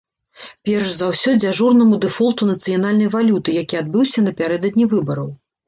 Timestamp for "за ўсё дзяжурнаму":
0.99-1.99